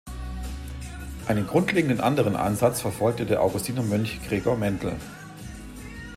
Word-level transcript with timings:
Einen 1.27 1.45
grundlegend 1.45 1.99
anderen 2.01 2.35
Ansatz 2.35 2.81
verfolgte 2.81 3.27
der 3.27 3.43
Augustiner-Mönch 3.43 4.21
Gregor 4.27 4.57
Mendel. 4.57 4.93